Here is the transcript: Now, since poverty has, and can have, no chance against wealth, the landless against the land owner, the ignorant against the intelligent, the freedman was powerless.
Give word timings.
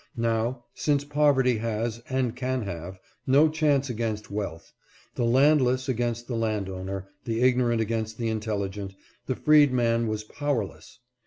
Now, 0.17 0.63
since 0.73 1.03
poverty 1.03 1.59
has, 1.59 1.99
and 2.09 2.35
can 2.35 2.63
have, 2.63 2.97
no 3.27 3.47
chance 3.49 3.87
against 3.87 4.31
wealth, 4.31 4.73
the 5.13 5.25
landless 5.25 5.87
against 5.87 6.27
the 6.27 6.33
land 6.35 6.67
owner, 6.69 7.07
the 7.25 7.41
ignorant 7.43 7.81
against 7.81 8.17
the 8.17 8.27
intelligent, 8.29 8.95
the 9.27 9.35
freedman 9.35 10.07
was 10.07 10.23
powerless. 10.23 10.97